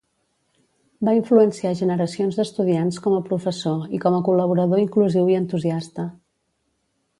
[1.09, 6.11] Va influenciar generacions d'estudiants com a professor i com a col·laborador inclusiu i entusiasta.